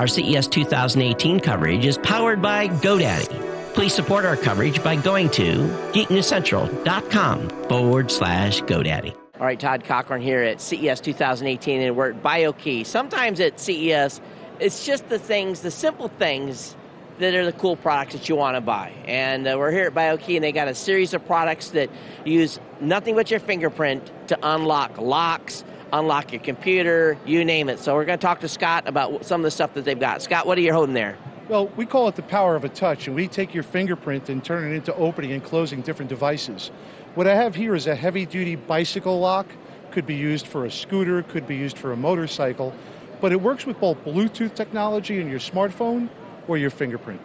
Our 0.00 0.06
CES 0.06 0.46
2018 0.46 1.40
coverage 1.40 1.84
is 1.84 1.98
powered 1.98 2.40
by 2.40 2.68
GoDaddy. 2.68 3.74
Please 3.74 3.92
support 3.92 4.24
our 4.24 4.34
coverage 4.34 4.82
by 4.82 4.96
going 4.96 5.28
to 5.32 5.68
geeknewscentral.com 5.92 7.50
forward 7.68 8.10
slash 8.10 8.62
GoDaddy. 8.62 9.14
All 9.38 9.44
right, 9.44 9.60
Todd 9.60 9.84
Cochran 9.84 10.22
here 10.22 10.42
at 10.42 10.62
CES 10.62 11.02
2018, 11.02 11.82
and 11.82 11.96
we're 11.98 12.12
at 12.12 12.22
BioKey. 12.22 12.86
Sometimes 12.86 13.40
at 13.40 13.60
CES, 13.60 14.22
it's 14.58 14.86
just 14.86 15.06
the 15.10 15.18
things, 15.18 15.60
the 15.60 15.70
simple 15.70 16.08
things 16.08 16.76
that 17.18 17.34
are 17.34 17.44
the 17.44 17.52
cool 17.52 17.76
products 17.76 18.14
that 18.14 18.26
you 18.26 18.36
want 18.36 18.56
to 18.56 18.62
buy. 18.62 18.94
And 19.04 19.46
uh, 19.46 19.56
we're 19.58 19.70
here 19.70 19.84
at 19.84 19.92
BioKey, 19.92 20.36
and 20.36 20.42
they 20.42 20.52
got 20.52 20.68
a 20.68 20.74
series 20.74 21.12
of 21.12 21.26
products 21.26 21.72
that 21.72 21.90
use 22.24 22.58
nothing 22.80 23.16
but 23.16 23.30
your 23.30 23.40
fingerprint 23.40 24.10
to 24.28 24.38
unlock 24.42 24.96
locks, 24.96 25.62
unlock 25.92 26.32
your 26.32 26.40
computer, 26.40 27.18
you 27.26 27.44
name 27.44 27.68
it. 27.68 27.78
So 27.78 27.94
we're 27.94 28.04
going 28.04 28.18
to 28.18 28.22
talk 28.22 28.40
to 28.40 28.48
Scott 28.48 28.86
about 28.86 29.24
some 29.24 29.40
of 29.40 29.44
the 29.44 29.50
stuff 29.50 29.74
that 29.74 29.84
they've 29.84 29.98
got. 29.98 30.22
Scott, 30.22 30.46
what 30.46 30.56
are 30.58 30.60
you 30.60 30.72
holding 30.72 30.94
there? 30.94 31.16
Well, 31.48 31.66
we 31.76 31.84
call 31.84 32.06
it 32.08 32.14
the 32.14 32.22
power 32.22 32.54
of 32.54 32.64
a 32.64 32.68
touch, 32.68 33.08
and 33.08 33.16
we 33.16 33.26
take 33.26 33.52
your 33.52 33.64
fingerprint 33.64 34.28
and 34.28 34.44
turn 34.44 34.70
it 34.70 34.74
into 34.74 34.94
opening 34.94 35.32
and 35.32 35.42
closing 35.42 35.80
different 35.80 36.08
devices. 36.08 36.70
What 37.16 37.26
I 37.26 37.34
have 37.34 37.56
here 37.56 37.74
is 37.74 37.88
a 37.88 37.94
heavy-duty 37.94 38.56
bicycle 38.56 39.18
lock. 39.18 39.46
Could 39.90 40.06
be 40.06 40.14
used 40.14 40.46
for 40.46 40.64
a 40.66 40.70
scooter, 40.70 41.24
could 41.24 41.48
be 41.48 41.56
used 41.56 41.76
for 41.76 41.90
a 41.90 41.96
motorcycle, 41.96 42.72
but 43.20 43.32
it 43.32 43.40
works 43.40 43.66
with 43.66 43.80
both 43.80 44.02
Bluetooth 44.04 44.54
technology 44.54 45.20
in 45.20 45.28
your 45.28 45.40
smartphone 45.40 46.08
or 46.46 46.56
your 46.56 46.70
fingerprint. 46.70 47.20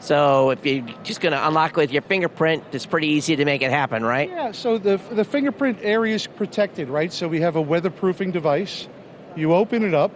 So 0.00 0.50
if 0.50 0.64
you're 0.64 0.86
just 1.02 1.20
going 1.20 1.32
to 1.32 1.46
unlock 1.46 1.76
with 1.76 1.90
your 1.90 2.02
fingerprint, 2.02 2.64
it's 2.72 2.86
pretty 2.86 3.08
easy 3.08 3.36
to 3.36 3.44
make 3.44 3.62
it 3.62 3.70
happen, 3.70 4.04
right? 4.04 4.28
Yeah, 4.28 4.52
so 4.52 4.78
the, 4.78 5.00
the 5.10 5.24
fingerprint 5.24 5.78
area 5.82 6.14
is 6.14 6.26
protected, 6.26 6.88
right? 6.88 7.12
So 7.12 7.26
we 7.26 7.40
have 7.40 7.56
a 7.56 7.62
weatherproofing 7.62 8.32
device. 8.32 8.88
You 9.36 9.54
open 9.54 9.84
it 9.84 9.94
up, 9.94 10.12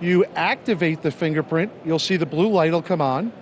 you 0.00 0.24
activate 0.36 1.02
the 1.02 1.10
fingerprint, 1.10 1.72
you'll 1.84 1.98
see 1.98 2.16
the 2.16 2.26
blue 2.26 2.48
light 2.48 2.72
will 2.72 2.82
come 2.82 3.00
on. 3.00 3.32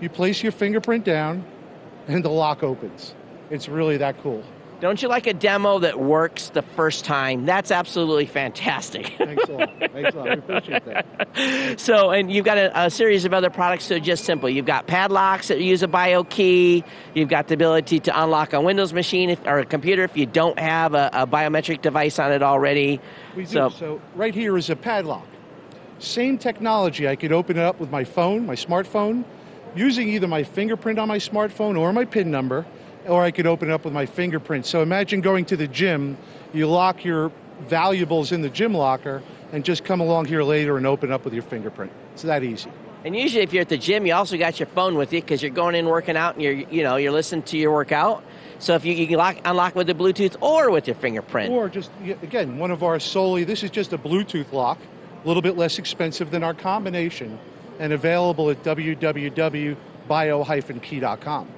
You 0.00 0.08
place 0.08 0.42
your 0.42 0.52
fingerprint 0.52 1.04
down, 1.04 1.44
and 2.08 2.24
the 2.24 2.30
lock 2.30 2.62
opens. 2.62 3.14
It's 3.50 3.68
really 3.68 3.98
that 3.98 4.20
cool. 4.22 4.42
Don't 4.80 5.02
you 5.02 5.08
like 5.08 5.26
a 5.26 5.34
demo 5.34 5.78
that 5.80 6.00
works 6.00 6.48
the 6.48 6.62
first 6.62 7.04
time? 7.04 7.44
That's 7.44 7.70
absolutely 7.70 8.24
fantastic. 8.24 9.12
Thanks 9.18 9.46
a 9.46 9.52
lot. 9.52 9.68
Thanks 9.92 10.14
a 10.14 10.18
lot. 10.18 10.28
I 10.28 10.32
appreciate 10.32 10.84
that. 10.86 11.78
So, 11.78 12.10
and 12.10 12.32
you've 12.32 12.46
got 12.46 12.56
a, 12.56 12.86
a, 12.86 12.90
series 12.90 13.26
of 13.26 13.34
other 13.34 13.50
products 13.50 13.90
are 13.90 14.00
just 14.00 14.24
simple. 14.24 14.48
You've 14.48 14.64
got 14.64 14.86
padlocks 14.86 15.48
that 15.48 15.60
use 15.60 15.82
a 15.82 15.88
bio 15.88 16.24
key. 16.24 16.82
You've 17.14 17.28
got 17.28 17.48
the 17.48 17.54
ability 17.54 18.00
to 18.00 18.22
unlock 18.22 18.54
a 18.54 18.60
Windows 18.60 18.94
machine 18.94 19.28
if, 19.28 19.46
or 19.46 19.58
a 19.58 19.66
computer 19.66 20.02
if 20.02 20.16
you 20.16 20.24
don't 20.24 20.58
have 20.58 20.94
a, 20.94 21.10
a 21.12 21.26
biometric 21.26 21.82
device 21.82 22.18
on 22.18 22.32
it 22.32 22.42
already. 22.42 23.00
We 23.36 23.44
do. 23.44 23.50
So, 23.50 23.68
so 23.68 24.02
right 24.14 24.34
here 24.34 24.56
is 24.56 24.70
a 24.70 24.76
padlock. 24.76 25.26
Same 25.98 26.38
technology. 26.38 27.06
I 27.06 27.16
could 27.16 27.32
open 27.32 27.58
it 27.58 27.62
up 27.62 27.78
with 27.80 27.90
my 27.90 28.04
phone, 28.04 28.46
my 28.46 28.54
smartphone, 28.54 29.24
using 29.76 30.08
either 30.08 30.26
my 30.26 30.42
fingerprint 30.42 30.98
on 30.98 31.06
my 31.06 31.18
smartphone 31.18 31.78
or 31.78 31.92
my 31.92 32.06
PIN 32.06 32.30
number 32.30 32.64
or 33.06 33.22
I 33.22 33.30
could 33.30 33.46
open 33.46 33.70
it 33.70 33.72
up 33.72 33.84
with 33.84 33.94
my 33.94 34.06
fingerprint. 34.06 34.66
So 34.66 34.82
imagine 34.82 35.20
going 35.20 35.44
to 35.46 35.56
the 35.56 35.68
gym, 35.68 36.16
you 36.52 36.68
lock 36.68 37.04
your 37.04 37.30
valuables 37.68 38.32
in 38.32 38.42
the 38.42 38.50
gym 38.50 38.74
locker, 38.74 39.22
and 39.52 39.64
just 39.64 39.84
come 39.84 40.00
along 40.00 40.24
here 40.26 40.42
later 40.42 40.76
and 40.76 40.86
open 40.86 41.12
up 41.12 41.24
with 41.24 41.32
your 41.34 41.42
fingerprint. 41.42 41.90
It's 42.12 42.22
that 42.22 42.44
easy. 42.44 42.70
And 43.04 43.16
usually, 43.16 43.42
if 43.42 43.54
you're 43.54 43.62
at 43.62 43.70
the 43.70 43.78
gym, 43.78 44.06
you 44.06 44.12
also 44.12 44.36
got 44.36 44.60
your 44.60 44.66
phone 44.66 44.94
with 44.94 45.10
you 45.12 45.22
because 45.22 45.42
you're 45.42 45.50
going 45.50 45.74
in 45.74 45.86
working 45.86 46.16
out 46.16 46.34
and 46.34 46.42
you're, 46.42 46.52
you 46.52 46.82
know, 46.82 46.96
you're 46.96 47.12
listening 47.12 47.42
to 47.44 47.56
your 47.56 47.72
workout. 47.72 48.22
So 48.58 48.74
if 48.74 48.84
you, 48.84 48.92
you 48.92 49.06
can 49.06 49.16
lock, 49.16 49.38
unlock 49.44 49.74
with 49.74 49.86
the 49.86 49.94
Bluetooth 49.94 50.36
or 50.42 50.70
with 50.70 50.86
your 50.86 50.96
fingerprint, 50.96 51.50
or 51.50 51.70
just 51.70 51.90
again, 52.22 52.58
one 52.58 52.70
of 52.70 52.82
our 52.82 53.00
solely. 53.00 53.44
This 53.44 53.62
is 53.62 53.70
just 53.70 53.94
a 53.94 53.98
Bluetooth 53.98 54.52
lock, 54.52 54.78
a 55.24 55.26
little 55.26 55.40
bit 55.40 55.56
less 55.56 55.78
expensive 55.78 56.30
than 56.30 56.44
our 56.44 56.52
combination, 56.52 57.38
and 57.78 57.94
available 57.94 58.50
at 58.50 58.62
www.bio-key.com. 58.62 61.48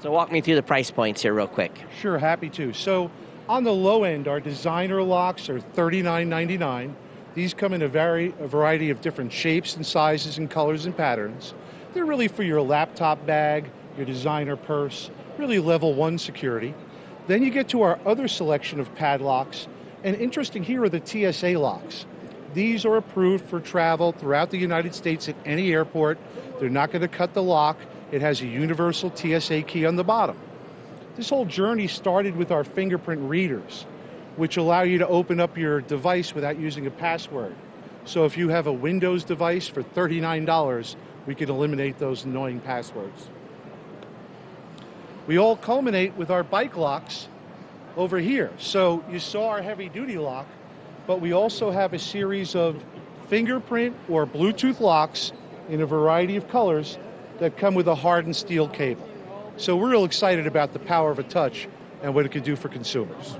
So 0.00 0.12
walk 0.12 0.30
me 0.30 0.40
through 0.40 0.54
the 0.54 0.62
price 0.62 0.90
points 0.90 1.22
here 1.22 1.34
real 1.34 1.48
quick. 1.48 1.72
Sure, 2.00 2.18
happy 2.18 2.48
to. 2.50 2.72
So 2.72 3.10
on 3.48 3.64
the 3.64 3.72
low 3.72 4.04
end, 4.04 4.28
our 4.28 4.38
designer 4.38 5.02
locks 5.02 5.48
are 5.48 5.58
$39.99. 5.58 6.94
These 7.34 7.52
come 7.52 7.72
in 7.72 7.82
a, 7.82 7.88
very, 7.88 8.32
a 8.38 8.46
variety 8.46 8.90
of 8.90 9.00
different 9.00 9.32
shapes 9.32 9.74
and 9.74 9.84
sizes 9.84 10.38
and 10.38 10.48
colors 10.48 10.86
and 10.86 10.96
patterns. 10.96 11.54
They're 11.94 12.04
really 12.04 12.28
for 12.28 12.44
your 12.44 12.62
laptop 12.62 13.24
bag, 13.26 13.70
your 13.96 14.06
designer 14.06 14.54
purse, 14.54 15.10
really 15.36 15.58
level 15.58 15.94
one 15.94 16.16
security. 16.18 16.74
Then 17.26 17.42
you 17.42 17.50
get 17.50 17.68
to 17.70 17.82
our 17.82 17.98
other 18.06 18.28
selection 18.28 18.80
of 18.80 18.94
padlocks, 18.94 19.66
and 20.04 20.14
interesting 20.16 20.62
here 20.62 20.84
are 20.84 20.88
the 20.88 21.02
TSA 21.04 21.58
locks. 21.58 22.06
These 22.54 22.84
are 22.84 22.96
approved 22.96 23.44
for 23.44 23.60
travel 23.60 24.12
throughout 24.12 24.50
the 24.50 24.58
United 24.58 24.94
States 24.94 25.28
at 25.28 25.36
any 25.44 25.72
airport. 25.72 26.18
They're 26.60 26.70
not 26.70 26.90
going 26.90 27.02
to 27.02 27.08
cut 27.08 27.34
the 27.34 27.42
lock. 27.42 27.78
It 28.10 28.22
has 28.22 28.40
a 28.40 28.46
universal 28.46 29.14
TSA 29.14 29.62
key 29.62 29.84
on 29.84 29.96
the 29.96 30.04
bottom. 30.04 30.38
This 31.16 31.28
whole 31.28 31.44
journey 31.44 31.88
started 31.88 32.36
with 32.36 32.50
our 32.50 32.64
fingerprint 32.64 33.22
readers, 33.22 33.84
which 34.36 34.56
allow 34.56 34.82
you 34.82 34.98
to 34.98 35.08
open 35.08 35.40
up 35.40 35.58
your 35.58 35.80
device 35.80 36.34
without 36.34 36.58
using 36.58 36.86
a 36.86 36.90
password. 36.90 37.54
So 38.04 38.24
if 38.24 38.38
you 38.38 38.48
have 38.48 38.66
a 38.66 38.72
Windows 38.72 39.24
device 39.24 39.68
for 39.68 39.82
$39, 39.82 40.96
we 41.26 41.34
can 41.34 41.50
eliminate 41.50 41.98
those 41.98 42.24
annoying 42.24 42.60
passwords. 42.60 43.28
We 45.26 45.38
all 45.38 45.56
culminate 45.56 46.14
with 46.16 46.30
our 46.30 46.42
bike 46.42 46.78
locks 46.78 47.28
over 47.98 48.18
here. 48.18 48.50
So 48.56 49.04
you 49.10 49.18
saw 49.18 49.48
our 49.48 49.60
heavy 49.60 49.90
duty 49.90 50.16
lock, 50.16 50.46
but 51.06 51.20
we 51.20 51.32
also 51.32 51.70
have 51.70 51.92
a 51.92 51.98
series 51.98 52.54
of 52.54 52.82
fingerprint 53.26 53.94
or 54.08 54.26
Bluetooth 54.26 54.80
locks 54.80 55.32
in 55.68 55.82
a 55.82 55.86
variety 55.86 56.36
of 56.36 56.48
colors 56.48 56.96
that 57.38 57.56
come 57.56 57.74
with 57.74 57.88
a 57.88 57.94
hardened 57.94 58.36
steel 58.36 58.68
cable. 58.68 59.08
So 59.56 59.76
we're 59.76 59.90
real 59.90 60.04
excited 60.04 60.46
about 60.46 60.72
the 60.72 60.78
power 60.78 61.10
of 61.10 61.18
a 61.18 61.24
touch 61.24 61.68
and 62.02 62.14
what 62.14 62.24
it 62.24 62.30
can 62.30 62.42
do 62.42 62.56
for 62.56 62.68
consumers. 62.68 63.36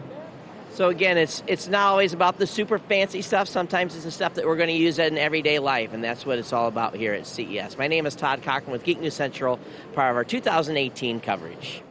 So 0.72 0.88
again, 0.88 1.18
it's 1.18 1.42
it's 1.48 1.66
not 1.66 1.90
always 1.90 2.12
about 2.12 2.38
the 2.38 2.46
super 2.46 2.78
fancy 2.78 3.20
stuff. 3.20 3.48
Sometimes 3.48 3.96
it's 3.96 4.04
the 4.04 4.12
stuff 4.12 4.34
that 4.34 4.46
we're 4.46 4.56
going 4.56 4.68
to 4.68 4.74
use 4.74 5.00
in 5.00 5.18
everyday 5.18 5.58
life, 5.58 5.92
and 5.92 6.04
that's 6.04 6.24
what 6.24 6.38
it's 6.38 6.52
all 6.52 6.68
about 6.68 6.94
here 6.94 7.14
at 7.14 7.26
CES. 7.26 7.76
My 7.76 7.88
name 7.88 8.06
is 8.06 8.14
Todd 8.14 8.42
Cochran 8.42 8.70
with 8.70 8.84
Geek 8.84 9.00
News 9.00 9.14
Central, 9.14 9.58
part 9.92 10.10
of 10.10 10.16
our 10.16 10.24
2018 10.24 11.18
coverage. 11.18 11.82